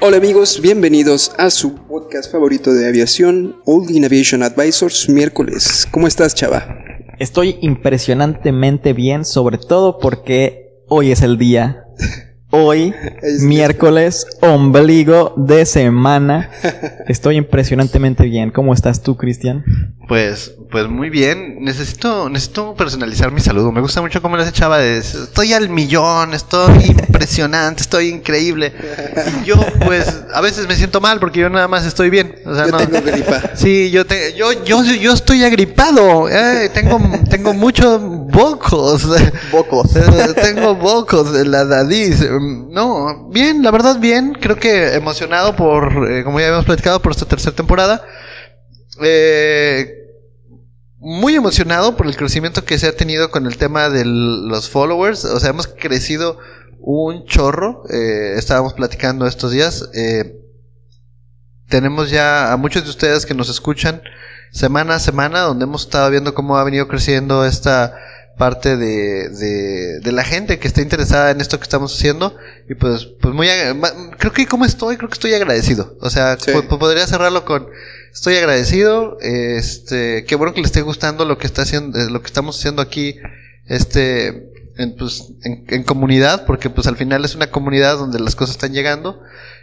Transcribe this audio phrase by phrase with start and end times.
[0.00, 5.86] Hola amigos, bienvenidos a su podcast favorito de aviación, Old In Aviation Advisors, miércoles.
[5.90, 6.78] ¿Cómo estás, chava?
[7.18, 11.84] Estoy impresionantemente bien, sobre todo porque hoy es el día.
[12.50, 16.50] Hoy, Es- miércoles, ombligo de semana.
[17.06, 18.50] Estoy impresionantemente bien.
[18.50, 19.64] ¿Cómo estás tú, Cristian?
[20.10, 21.58] Pues, pues muy bien.
[21.60, 23.70] Necesito, necesito personalizar mi saludo.
[23.70, 28.72] Me gusta mucho cómo le hace Chava de estoy al millón, estoy impresionante, estoy increíble.
[29.40, 29.54] Y yo,
[29.86, 32.34] pues, a veces me siento mal porque yo nada más estoy bien.
[32.44, 32.78] O sea, Yo no.
[32.78, 33.40] tengo gripa.
[33.54, 36.28] Sí, yo, te, yo, yo, yo estoy agripado.
[36.28, 36.98] eh, tengo,
[37.30, 39.06] tengo muchos bocos.
[39.52, 39.94] Bocos.
[39.94, 42.20] Eh, tengo bocos de la dadis.
[42.28, 44.32] Mm, No, bien, la verdad bien.
[44.40, 48.02] Creo que emocionado por, eh, como ya habíamos platicado, por esta tercera temporada.
[49.02, 49.96] Eh,
[50.98, 55.24] muy emocionado por el crecimiento que se ha tenido con el tema de los followers.
[55.24, 56.38] O sea, hemos crecido
[56.78, 57.84] un chorro.
[57.90, 59.88] Eh, estábamos platicando estos días.
[59.94, 60.36] Eh,
[61.68, 64.02] tenemos ya a muchos de ustedes que nos escuchan
[64.52, 67.94] semana a semana, donde hemos estado viendo cómo ha venido creciendo esta
[68.36, 72.36] parte de, de, de la gente que está interesada en esto que estamos haciendo.
[72.68, 73.46] Y pues, pues muy,
[74.18, 75.96] creo que como estoy, creo que estoy agradecido.
[76.00, 76.50] O sea, Sí.
[76.52, 77.68] po- po- podría cerrarlo con,
[78.12, 82.20] estoy agradecido, este, qué bueno que le esté gustando lo que está haciendo, eh, lo
[82.20, 83.16] que estamos haciendo aquí,
[83.66, 88.34] este, en, pues, en, en comunidad, porque pues al final es una comunidad donde las
[88.34, 89.20] cosas están llegando.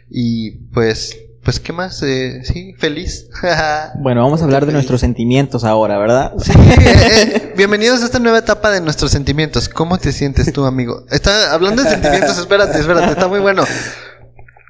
[0.10, 3.30] Y pues, pues qué más, eh, sí, feliz.
[4.02, 6.34] Bueno, vamos a hablar de nuestros sentimientos ahora, ¿verdad?
[6.40, 9.70] Sí, eh, bienvenidos a esta nueva etapa de nuestros sentimientos.
[9.70, 11.06] ¿Cómo te sientes tú, amigo?
[11.10, 13.64] Está hablando de sentimientos, espérate, espérate, está muy bueno.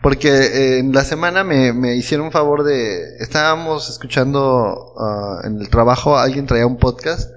[0.08, 3.18] Porque eh, en la semana me, me hicieron un favor de...
[3.20, 7.30] Estábamos escuchando ah, en el trabajo, alguien traía un podcast.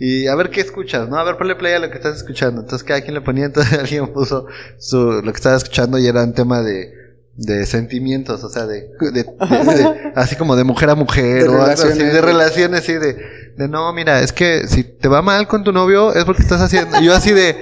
[0.00, 1.16] Y a ver qué escuchas, ¿no?
[1.16, 2.60] A ver, ponle play a lo que estás escuchando.
[2.62, 4.46] Entonces cada quien le ponía, entonces alguien puso
[4.78, 6.92] su, lo que estaba escuchando y era un tema de,
[7.36, 11.62] de sentimientos, o sea, de, de- de- de- así como de mujer a mujer o
[11.62, 13.14] algo así, de relaciones, sí, de,
[13.56, 16.60] de no, mira, es que si te va mal con tu novio es porque estás
[16.60, 17.56] haciendo, yo así de,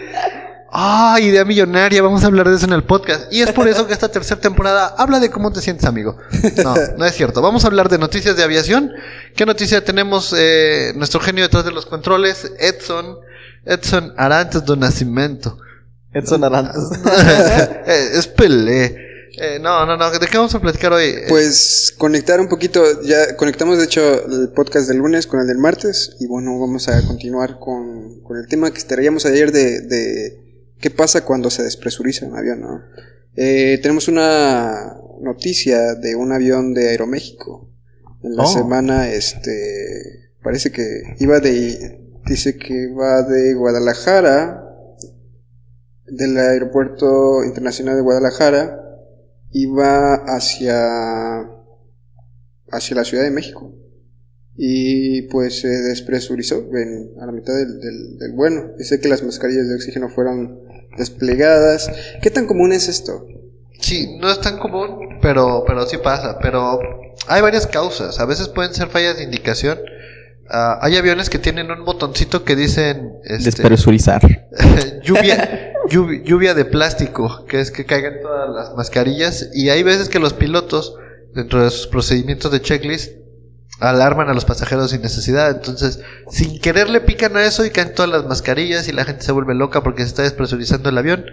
[0.77, 3.33] ah, idea millonaria, vamos a hablar de eso en el podcast.
[3.33, 6.19] Y es por eso que esta tercera temporada habla de cómo te sientes, amigo.
[6.63, 7.41] No, no es cierto.
[7.41, 8.93] Vamos a hablar de noticias de aviación.
[9.35, 10.35] ¿Qué noticia tenemos?
[10.37, 13.19] Eh, nuestro genio detrás de los controles, Edson,
[13.65, 15.59] Edson Arantes do Nascimento.
[16.13, 16.83] Edson Arantes.
[17.87, 19.07] Eh, es Pelé.
[19.39, 20.11] Eh, no, no, no.
[20.11, 21.15] ¿De qué vamos a platicar hoy?
[21.29, 25.59] Pues conectar un poquito, ya conectamos de hecho el podcast del lunes con el del
[25.59, 30.46] martes y bueno, vamos a continuar con, con el tema que traíamos ayer de, de
[30.81, 32.83] qué pasa cuando se despresuriza un avión, ¿no?
[33.35, 37.71] Eh, tenemos una noticia de un avión de Aeroméxico.
[38.23, 38.47] En la Oh.
[38.47, 44.63] semana, este, parece que iba de, dice que va de Guadalajara,
[46.07, 48.81] del aeropuerto internacional de Guadalajara,
[49.53, 51.51] iba hacia
[52.71, 53.75] hacia la Ciudad de México
[54.57, 58.75] y pues se despresurizó en- a la mitad del, del, del vuelo.
[58.77, 60.66] Dice que las mascarillas de oxígeno fueron
[60.97, 61.91] desplegadas.
[62.23, 63.27] ¿Qué tan común es esto?
[63.81, 66.39] Sí, no es tan común, pero, pero sí pasa.
[66.41, 66.81] Pero
[67.29, 68.19] hay varias causas.
[68.21, 69.79] A veces pueden ser fallas de indicación.
[70.49, 74.23] Ah, hay aviones que tienen un botoncito que dicen este, Despresurizar.
[75.03, 79.51] lluvia, lluvia, lluvia de plástico, que es que caigan todas las mascarillas.
[79.55, 80.95] Y hay veces que los pilotos,
[81.35, 83.13] dentro de sus procedimientos de checklist,
[83.81, 85.51] alarman a los pasajeros sin necesidad.
[85.51, 86.01] Entonces,
[86.31, 89.33] sin querer le pican a eso y caen todas las mascarillas y la gente se
[89.33, 91.25] vuelve loca porque se está despresurizando el avión.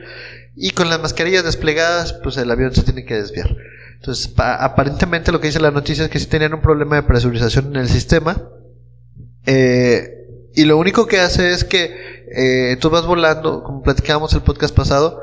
[0.56, 3.56] Y con las mascarillas desplegadas, pues el avión se tiene que desviar.
[3.96, 7.04] Entonces, pa- aparentemente lo que dice la noticia es que sí tenían un problema de
[7.04, 8.42] presurización en el sistema.
[9.46, 10.10] Eh,
[10.54, 14.76] y lo único que hace es que eh, tú vas volando, como platicábamos el podcast
[14.76, 15.22] pasado,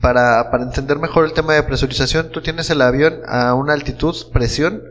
[0.00, 4.16] para, para entender mejor el tema de presurización, tú tienes el avión a una altitud,
[4.32, 4.82] presión,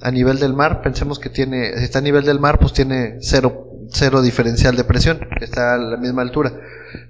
[0.00, 0.82] a nivel del mar.
[0.82, 4.84] Pensemos que tiene, si está a nivel del mar, pues tiene cero, cero diferencial de
[4.84, 6.52] presión, que está a la misma altura.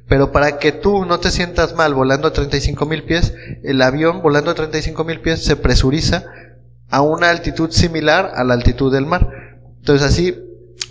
[0.08, 4.22] Pero para que tú no te sientas mal volando a 35 mil pies, el avión
[4.22, 6.24] volando a 35 mil pies se presuriza
[6.88, 9.28] a una altitud similar a la altitud del mar.
[9.78, 10.38] Entonces así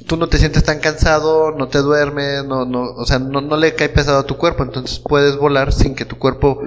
[0.07, 3.55] tú no te sientes tan cansado, no te duermes, no, no, o sea, no, no
[3.57, 6.59] le cae pesado a tu cuerpo, entonces puedes volar sin que tu cuerpo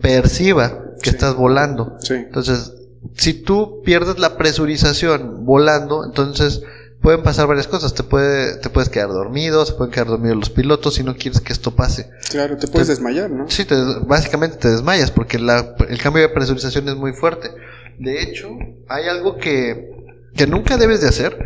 [0.00, 1.16] perciba que Sí.
[1.16, 1.96] estás volando.
[2.00, 2.14] Sí.
[2.14, 2.72] Entonces,
[3.14, 6.62] si tú pierdes la presurización volando, entonces
[7.00, 7.94] pueden pasar varias cosas.
[7.94, 11.40] Te puede, te puedes quedar dormido, se pueden quedar dormidos los pilotos si no quieres
[11.40, 12.10] que esto pase.
[12.30, 13.48] Claro, te puedes desmayar, ¿no?
[13.48, 13.74] Sí, te,
[14.06, 17.50] básicamente te desmayas porque la- el cambio de presurización es muy fuerte.
[17.98, 18.48] De hecho,
[18.88, 19.90] hay algo que,
[20.34, 21.38] que nunca debes de hacer.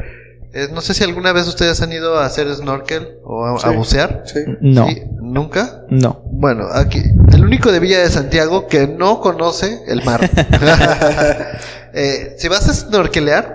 [0.53, 4.25] Eh, no sé si alguna vez ustedes han ido a hacer snorkel o a, bucear.
[4.27, 4.41] Sí.
[4.61, 5.85] No, Sí, ¿Nunca?
[5.91, 6.25] no.
[6.41, 7.03] Bueno, aquí,
[7.35, 10.21] el único de Villa de Santiago que no conoce el mar.
[11.93, 13.53] Eh, si vas a snorkelear,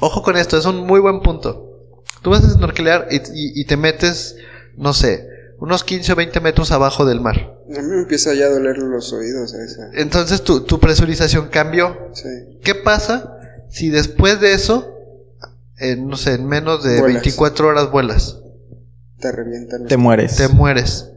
[0.00, 1.70] ojo con esto, es un muy buen punto.
[2.22, 4.34] Tú vas a snorkelear y, y- y te metes,
[4.76, 5.28] no sé,
[5.60, 7.36] unos 15 o 20 metros abajo del mar.
[7.68, 9.90] A mí me empieza ya a doler los oídos a esa.
[9.94, 11.96] Entonces tu, tu presurización cambió.
[12.14, 12.58] Sí.
[12.64, 13.38] ¿Qué pasa
[13.70, 14.92] si después de eso,
[15.78, 17.22] en, no sé, en menos de Vuelas.
[17.22, 18.38] 24 horas vuelas?
[19.20, 19.86] Te revientan.
[19.86, 20.34] Te mueres.
[20.36, 21.10] Te mueres.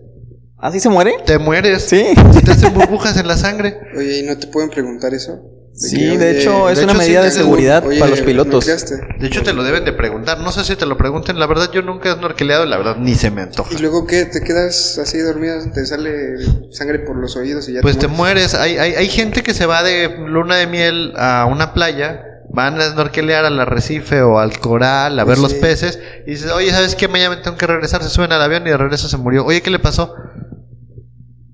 [0.60, 1.16] ¿Así se muere?
[1.26, 1.84] Te mueres.
[1.84, 2.04] Sí.
[2.34, 3.78] Se te hacen burbujas en la sangre.
[3.96, 5.34] Oye, ¿y no te pueden preguntar eso?
[5.34, 7.86] De Sí, que, de oye, hecho es de una hecho, sí, medida de te- seguridad
[7.86, 8.66] oye, para los pilotos.
[8.66, 10.40] De hecho, te lo deben de preguntar.
[10.40, 11.38] No sé si te lo pregunten.
[11.40, 12.66] La verdad, yo nunca he snorkeleado.
[12.66, 13.72] La verdad, ni se me antoja.
[13.72, 14.26] ¿Y luego qué?
[14.26, 15.60] ¿Te quedas así dormida?
[15.72, 16.38] ¿Te sale
[16.72, 18.56] sangre por los oídos y ya Pues te mueres.
[18.56, 22.24] Hay, hay, hay gente que se va de luna de miel a una playa.
[22.50, 25.58] Van a snorkelear al arrecife o al coral a ver Pues los sí.
[25.62, 26.00] peces.
[26.26, 27.08] Y dices, oye, ¿sabes qué?
[27.08, 28.02] Mañana me tengo que regresar.
[28.02, 29.46] Se suben al avión y de regreso se murió.
[29.46, 30.16] Oye, ¿qué le pasó?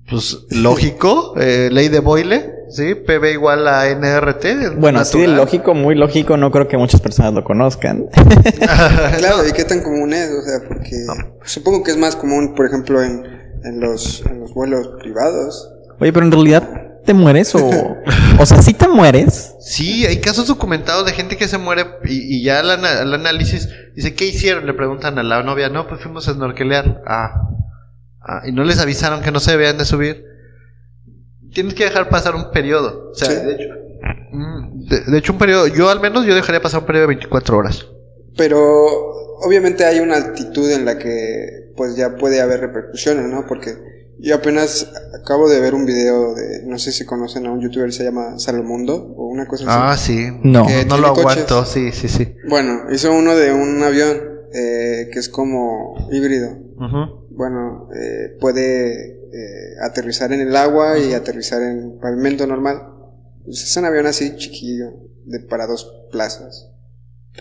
[0.08, 1.34] Pues lógico.
[1.38, 2.50] eh, ley de Boyle.
[2.70, 2.94] ¿Sí?
[2.96, 4.76] PB igual a NRT.
[4.78, 5.44] Bueno, así de natural.
[5.44, 8.06] lógico, muy lógico, no creo que muchas personas lo conozcan.
[9.18, 10.30] Claro, ¿y qué tan común es?
[10.30, 10.96] O sea, porque
[11.44, 13.24] supongo que es más común, por ejemplo, en,
[13.64, 15.70] en, los, en los vuelos privados.
[16.00, 16.68] Oye, pero en realidad
[17.04, 17.60] te mueres o...
[18.40, 19.54] O sea, sí te mueres.
[19.60, 23.68] Sí, hay casos documentados de gente que se muere y, y ya ana- al análisis
[23.94, 24.66] dice, ¿qué hicieron?
[24.66, 27.02] Le preguntan a la novia, no, pues fuimos a snorkelear.
[27.06, 27.48] Ah,
[28.26, 30.24] ah, y no les avisaron que no se debían de subir.
[31.52, 33.10] Tienes que dejar pasar un periodo.
[33.10, 33.34] O sea, Sí.
[33.36, 33.74] de hecho,
[34.32, 37.14] mm, de, de hecho un periodo, yo al menos yo dejaría pasar un periodo de
[37.14, 37.86] 24 horas.
[38.36, 38.58] Pero
[39.44, 43.46] obviamente hay una altitud en la que pues ya puede haber repercusiones, ¿no?
[43.46, 43.74] Porque
[44.18, 44.90] yo apenas
[45.20, 48.04] acabo de ver un video de, no sé si conocen a un youtuber que se
[48.04, 49.72] llama Salomundo o una cosa así.
[49.76, 50.38] Ah, sí.
[50.44, 50.66] No.
[50.88, 51.24] No lo coches.
[51.44, 52.34] aguanto, sí, sí, sí.
[52.48, 54.16] Bueno, hizo uno de un avión
[54.52, 56.48] eh, que es como híbrido.
[56.76, 57.23] Ujú.
[57.36, 62.90] Bueno, eh, puede eh, aterrizar en el agua y aterrizar en pavimento normal.
[63.44, 64.92] Pues es un avión así chiquillo,
[65.24, 66.70] de para dos plazas.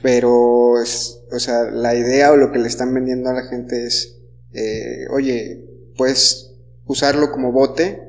[0.01, 3.85] Pero es, o sea, la idea o lo que le están vendiendo a la gente
[3.85, 4.17] es,
[4.53, 5.63] eh, oye,
[5.95, 6.55] puedes
[6.85, 8.01] usarlo como bote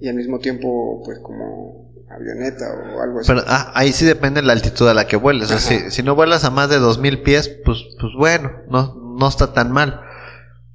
[0.00, 3.32] y al mismo tiempo, pues como avioneta o algo así.
[3.32, 5.50] Pero ah, ahí sí depende de la altitud a la que vueles.
[5.50, 8.94] O sea, si, si no vuelas a más de 2000 pies, pues, pues bueno, no,
[9.18, 10.00] no está tan mal.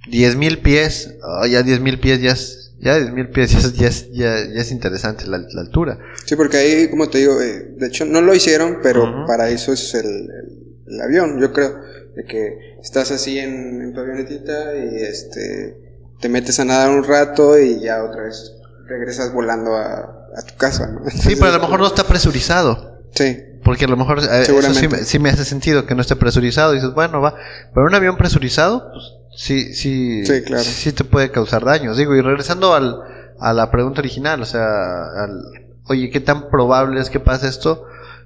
[0.10, 4.12] 10.000 pies, oh, ya 10.000 pies ya es, ya 10.000 pies ya es, ya es,
[4.12, 6.00] ya- ya es interesante la, la altura.
[6.26, 9.74] Sí, porque ahí, como te digo, eh, de hecho no lo hicieron, pero para eso
[9.74, 11.76] es el, el- el avión, yo creo,
[12.16, 15.84] de que estás así en, en tu avionetita y este
[16.22, 18.54] te metes a nadar un rato y ya otra vez
[18.88, 20.00] regresas volando a,
[20.36, 21.02] a tu casa, ¿no?
[21.12, 23.02] Sí, pero a lo mejor no está presurizado.
[23.14, 24.88] Sí, Porque a lo mejor eh, eso sí, Seguramente.
[24.88, 26.74] me- sí me hace sentido que no esté presurizado.
[26.74, 27.36] Y dices, bueno, va.
[27.74, 29.04] Pero un avión presurizado, pues
[29.38, 30.64] sí, sí, Sí, claro.
[30.64, 31.96] sí te puede causar daños.
[31.98, 33.00] Digo, y regresando al,
[33.40, 35.44] a la pregunta original, o sea, al,
[35.86, 37.86] oye, ¿qué tan probable es que pase esto?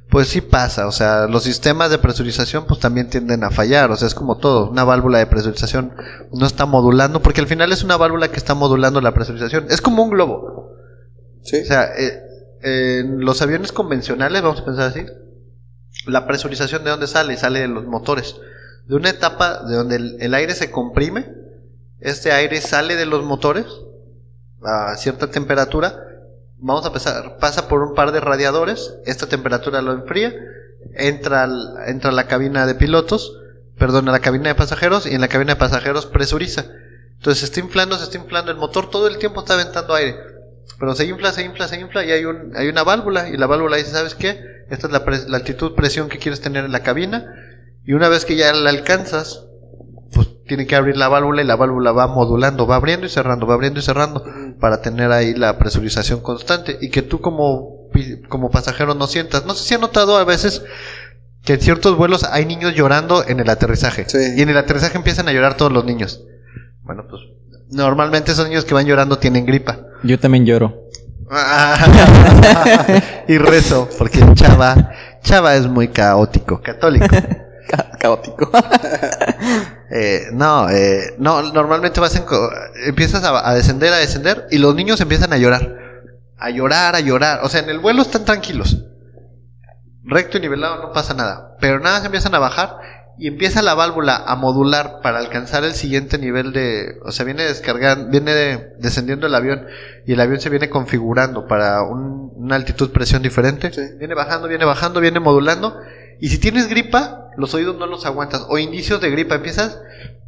[0.09, 3.95] Pues sí pasa, o sea, los sistemas de presurización pues también tienden a fallar, o
[3.95, 5.93] sea, es como todo, una válvula de presurización
[6.33, 9.79] no está modulando, porque al final es una válvula que está modulando la presurización, es
[9.79, 10.75] como un globo,
[11.43, 12.21] sí, o sea, eh,
[12.61, 15.05] en los aviones convencionales, vamos a pensar así,
[16.07, 18.35] la presurización de dónde sale, sale de los motores,
[18.87, 21.27] de una etapa de donde el, aire se comprime,
[21.99, 23.65] este aire sale de los motores
[24.63, 25.95] a cierta temperatura,
[26.57, 30.33] vamos a pensar, pasa por un par de radiadores, esta temperatura lo enfría,
[30.95, 33.37] entra, al- entra a la cabina de pilotos,
[33.77, 36.65] perdón, a la cabina de pasajeros y en la cabina de pasajeros presuriza.
[37.17, 40.15] Entonces se está inflando, se está inflando, el motor todo el tiempo está aventando aire.
[40.79, 43.45] Pero se infla, se infla, se infla y hay, un, hay una válvula y la
[43.47, 44.43] válvula dice, ¿sabes qué?
[44.69, 47.25] Esta es la, pres- la altitud, presión que quieres tener en la cabina
[47.85, 49.45] y una vez que ya la alcanzas,
[50.13, 53.47] pues tiene que abrir la válvula y la válvula va modulando, va abriendo y cerrando,
[53.47, 54.23] va abriendo y cerrando
[54.59, 57.89] para tener ahí la presurización constante y que tú como,
[58.29, 59.45] como pasajero no sientas.
[59.45, 60.63] No sé si ha notado a veces
[61.43, 64.17] que en ciertos vuelos hay niños llorando en el aterrizaje Sí.
[64.37, 66.23] y en el aterrizaje empiezan a llorar todos los niños.
[66.83, 67.21] Bueno, pues
[67.71, 69.79] normalmente esos niños que van llorando tienen gripa.
[70.03, 70.87] Yo también lloro.
[73.27, 74.91] y rezo, porque Chava,
[75.23, 77.07] Chava es muy caótico, católico.
[77.99, 78.49] Caótico.
[79.93, 82.23] Eh, no, eh, no, normalmente vas en
[82.85, 85.75] empiezas a, a descender, a descender y los niños empiezan a llorar.
[86.37, 87.41] A llorar, a llorar.
[87.43, 88.85] O sea, en el vuelo están tranquilos.
[90.05, 91.57] Recto y nivelado no pasa nada.
[91.59, 92.77] Pero nada más empiezan a bajar
[93.17, 96.97] y empieza la válvula a modular para alcanzar el siguiente nivel de...
[97.05, 99.65] O sea, viene descargando, viene de- descendiendo el avión
[100.07, 103.73] y el avión se viene configurando para un- una altitud presión diferente.
[103.73, 103.81] Sí.
[103.99, 105.77] Viene bajando, viene bajando, viene modulando.
[106.21, 108.45] Y si tienes gripa, los oídos no los aguantas.
[108.49, 109.79] O indicios de gripa, empiezas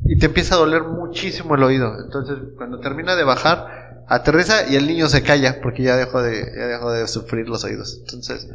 [0.06, 1.94] y te empieza a doler muchísimo el oído.
[2.04, 6.34] Entonces, cuando termina de bajar, aterriza y el niño se calla porque ya dejó de,
[6.58, 7.98] ya dejó de sufrir los oídos.
[8.02, 8.50] Entonces,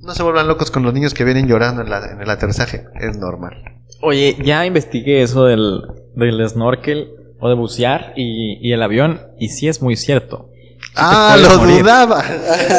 [0.00, 2.84] no se vuelvan locos con los niños que vienen llorando en, la- en el aterrizaje.
[3.00, 3.52] Es normal.
[4.00, 5.82] Oye, ya investigué eso del,
[6.16, 10.48] del snorkel o de bucear y, y el avión, y sí es muy cierto.
[10.80, 11.82] Sí ah, lo morir.
[11.82, 12.22] dudaba.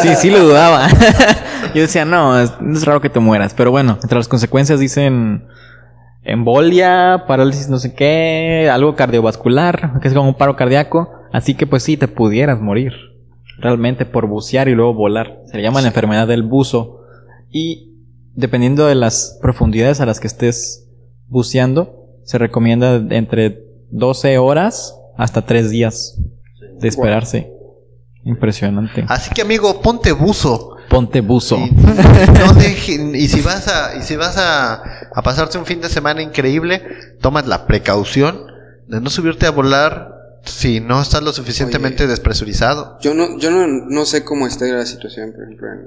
[0.01, 0.87] Sí, sí lo dudaba.
[1.73, 3.53] Yo decía, no, es, es raro que te mueras.
[3.53, 5.47] Pero bueno, entre las consecuencias dicen
[6.23, 11.11] embolia, parálisis no sé qué, algo cardiovascular, que es como un paro cardíaco.
[11.31, 12.93] Así que pues sí, te pudieras morir.
[13.59, 15.41] Realmente por bucear y luego volar.
[15.45, 17.01] Se le llama la enfermedad del buzo.
[17.49, 17.93] Y
[18.33, 20.89] dependiendo de las profundidades a las que estés
[21.27, 26.19] buceando, se recomienda entre 12 horas hasta 3 días
[26.79, 27.51] de esperarse.
[28.25, 29.05] Impresionante.
[29.07, 30.72] Así que amigo, ponte buzo.
[30.93, 31.57] Ponte buzo.
[31.57, 34.75] Y, no dejen- y si vas a, y si vas a,
[35.13, 36.83] a pasarte un fin de semana increíble,
[37.19, 38.45] tomas la precaución
[38.87, 40.09] de no subirte a volar
[40.43, 42.11] si no estás lo suficientemente Oye.
[42.11, 42.97] despresurizado.
[43.01, 45.79] Yo no, yo no, no sé cómo está la situación, por ejemplo, en,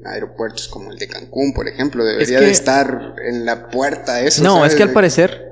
[0.00, 2.04] en aeropuertos como el de Cancún, por ejemplo.
[2.04, 4.42] Debería que- de estar en la puerta eso.
[4.42, 4.72] No, ¿sabes?
[4.72, 5.42] es que al parecer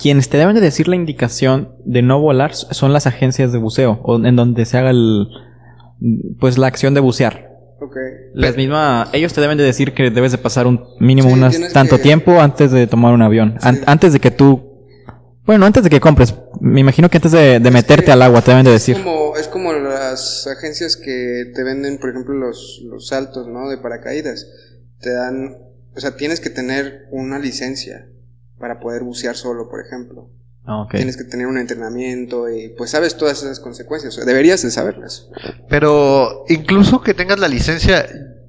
[0.00, 3.98] quienes te deben de decir la indicación de no volar son las agencias de buceo
[4.04, 5.26] o en donde se haga el
[6.38, 7.48] pues la acción de bucear.
[7.80, 7.96] Ok.
[8.34, 11.72] Las mismas ellos te deben de decir que debes de pasar un mínimo Sí, unas
[11.72, 14.68] tanto que- tiempo antes de tomar un avión, An- antes de que tú
[15.46, 18.40] bueno, antes de que compres, me imagino que antes de, de meterte que al agua
[18.42, 19.02] te deben de Es decir.
[19.02, 23.68] como, es como las agencias que te venden, por ejemplo, los, los saltos, ¿no?
[23.68, 24.46] De paracaídas.
[25.00, 25.56] Te dan,
[25.96, 28.06] o sea, tienes que tener una licencia
[28.60, 30.30] para poder bucear solo, por ejemplo.
[30.64, 30.86] Ah.
[30.90, 34.14] Tienes que tener un entrenamiento y pues sabes todas esas consecuencias.
[34.14, 35.28] O sea, deberías de saberlas.
[35.68, 38.06] Pero incluso que tengas la licencia,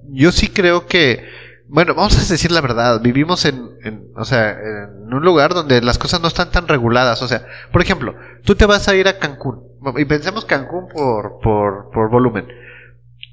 [0.10, 1.24] yo sí creo que,
[1.68, 5.82] bueno, vamos a decir la verdad, vivimos en, en, o sea, en un lugar donde
[5.82, 7.22] las cosas no están tan reguladas.
[7.22, 9.64] O sea, por ejemplo, tú te vas a ir a Cancún,
[9.98, 12.46] y pensemos Cancún por, por, por volumen.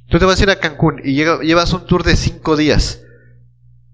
[0.09, 3.03] Tú te vas a ir a Cancún y llevas un tour de cinco días.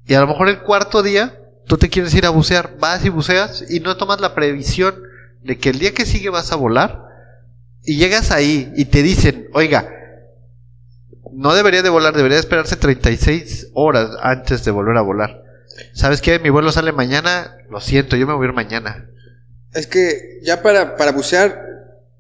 [0.07, 3.09] Y a lo mejor el cuarto día, tú te quieres ir a bucear, vas y
[3.09, 5.03] buceas y no tomas la previsión
[5.43, 7.05] de que el día que sigue vas a volar
[7.83, 9.91] y llegas ahí y te dicen, oiga,
[11.33, 15.43] no debería de volar, debería de esperarse 36 horas antes de volver a volar.
[15.93, 16.39] ¿Sabes qué?
[16.39, 19.11] Mi vuelo sale mañana, lo siento, yo me voy a ir mañana.
[19.73, 21.61] Es que ya para, para bucear,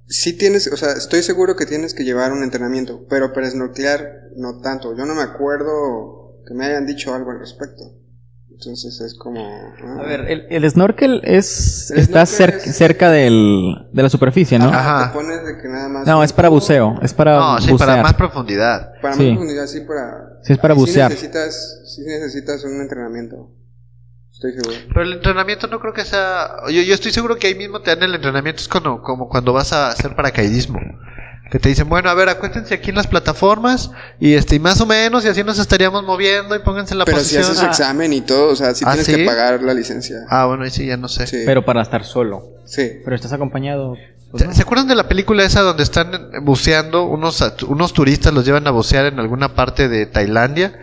[0.06, 4.30] sí tienes, o sea, estoy seguro que tienes que llevar un entrenamiento, pero para snorkelar
[4.36, 4.96] no tanto.
[4.96, 8.03] Yo no me acuerdo que me hayan dicho algo al respecto.
[8.50, 9.40] Entonces es como...
[9.44, 10.00] ah.
[10.00, 14.08] A ver, el, el snorkel es El está snorkel cer- es- cerca del, de la
[14.08, 14.66] superficie, ¿no?
[14.66, 15.08] Ajá.
[15.08, 16.06] Te pones de que nada más...
[16.06, 17.88] No, es para buceo, es para No, sí, bucear.
[17.90, 18.92] para más profundidad.
[19.02, 19.22] Para Sí.
[19.24, 20.38] más profundidad, sí, para...
[20.44, 21.10] Sí, es para bucear.
[21.10, 23.50] Sí necesitas, sí necesitas un entrenamiento.
[24.32, 24.76] Estoy seguro.
[24.88, 26.48] Pero el entrenamiento no creo que sea...
[26.68, 29.52] Yo, yo estoy seguro que ahí mismo te dan el entrenamiento, es como, como cuando
[29.52, 30.78] vas a hacer paracaidismo.
[31.54, 34.80] Que te dicen, bueno, a ver, acuéstense aquí en las plataformas y este y más
[34.80, 37.44] o menos y así nos estaríamos moviendo y pónganse en la Pero si posición.
[37.44, 39.14] haces su examen y todo, o sea, sí ¿Ah, tienes sí?
[39.14, 40.16] que pagar la licencia.
[40.28, 41.28] Ah, bueno, ahí sí, ya no sé.
[41.28, 41.42] Sí.
[41.46, 42.42] Pero para estar solo.
[42.64, 42.94] Sí.
[43.04, 43.94] Pero estás acompañado.
[44.32, 44.52] pues, ¿Se, no.
[44.56, 46.10] se acuerdan de la película esa donde están
[46.42, 47.04] buceando?
[47.04, 50.76] Unos, unos turistas los llevan a bucear en alguna parte de Tailandia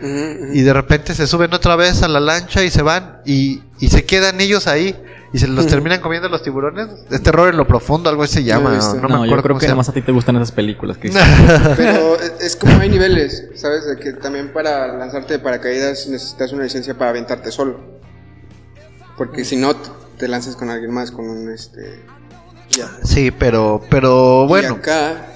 [0.54, 3.90] y de repente se suben otra vez a la lancha y se van y, y
[3.90, 4.96] se quedan ellos ahí
[5.32, 6.88] y se los terminan comiendo los tiburones.
[7.10, 8.72] Es terror en lo profundo, algo así se llama.
[8.76, 10.98] No, no me acuerdo yo creo que se nomás a ti te gustan esas películas,
[10.98, 11.26] Cristian.
[11.76, 13.86] Pero es- como hay niveles, ¿sabes?
[13.86, 17.80] De que también para lanzarte de paracaídas necesitas una licencia para aventarte solo.
[19.16, 19.74] Porque si no,
[20.18, 22.02] te lanzas con alguien más, con un este.
[22.70, 22.90] Ya.
[23.04, 24.74] Sí, pero, pero bueno.
[24.76, 25.26] Y acá,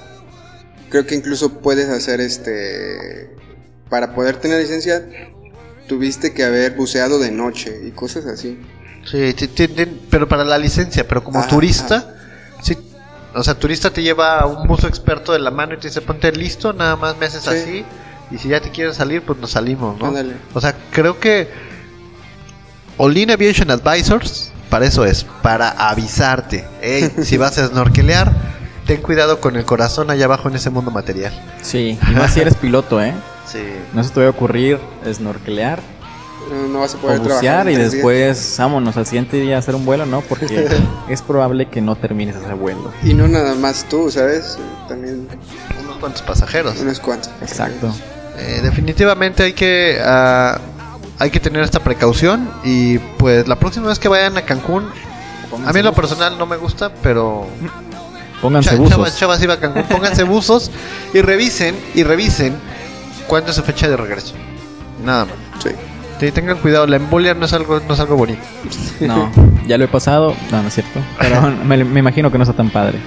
[0.89, 3.35] creo que incluso puedes hacer este.
[3.89, 5.07] Para poder tener licencia,
[5.87, 8.59] tuviste que haber buceado de noche y cosas así.
[9.09, 9.47] Sí, ti-
[10.09, 12.13] pero para la licencia, pero como Ajá, turista,
[12.61, 12.77] sí,
[13.33, 16.01] o sea, turista te lleva a un buzo experto de la mano y te dice,
[16.01, 17.49] ponte listo, nada más me haces Sí.
[17.49, 17.85] así,
[18.31, 20.07] y si ya te quieres salir, pues nos salimos, ¿no?
[20.07, 20.33] Ándale.
[20.53, 21.47] O sea, creo que
[22.97, 28.33] Olin Aviation Advisors, para eso es, para avisarte, hey, si vas a snorkelear,
[28.85, 31.31] ten cuidado con el corazón allá abajo en ese mundo material.
[31.61, 33.13] Sí, y más si eres piloto, ¿eh?
[33.49, 33.63] Sí.
[33.93, 35.79] No se te va a ocurrir snorkelear
[36.49, 39.59] No, no vas a O poder bucear en y después vámonos al siguiente día a
[39.59, 40.21] hacer un vuelo, ¿no?
[40.21, 40.67] Porque
[41.09, 42.91] es probable que no termines ese vuelo.
[43.03, 44.57] Y no nada más tú, ¿sabes?
[44.87, 45.27] También
[45.83, 46.79] Unos cuantos pasajeros.
[46.79, 47.29] unos cuantos.
[47.41, 47.93] Exacto.
[48.37, 50.59] Eh, definitivamente hay que ah,
[51.19, 54.87] hay que tener esta precaución y pues la próxima vez que vayan a Cancún,
[55.65, 57.47] a mí en lo personal no me gusta, pero
[58.41, 58.91] Pónganse Cha- buzos.
[58.97, 60.69] Chavas, chavas, iba a Cancún, pónganse buzos
[61.13, 62.55] y revisen y revisen
[63.27, 64.35] cuándo es su fecha de regreso.
[65.03, 65.33] Nada más.
[65.63, 65.69] Sí.
[66.19, 68.41] Sí, tengan cuidado, la embolia no es algo no es algo bonito.
[69.01, 69.31] No,
[69.67, 70.35] ya lo he pasado.
[70.51, 70.99] No, no es cierto.
[71.19, 72.99] Pero me, me imagino que no está tan padre.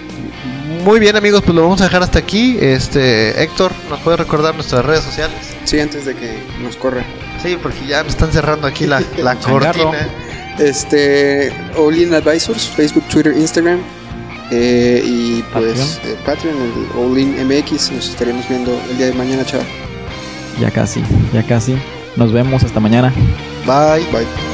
[0.85, 2.57] Muy bien, amigos, pues lo vamos a dejar hasta aquí.
[2.61, 5.37] Este, Héctor, ¿nos puede recordar nuestras redes sociales?
[5.64, 7.02] Sí, antes de que nos corra.
[7.43, 10.09] Sí, porque ya me están cerrando aquí la, la cortina.
[10.59, 13.81] Este, All In Advisors, Facebook, Twitter, Instagram.
[14.50, 17.93] eh, y pues eh, Patreon, el All In MX.
[17.93, 19.67] Nos estaremos viendo el día de mañana, chaval.
[20.61, 21.02] Ya casi,
[21.33, 21.76] ya casi.
[22.17, 23.12] Nos vemos hasta mañana.
[23.67, 24.05] Bye.
[24.12, 24.50] Bye.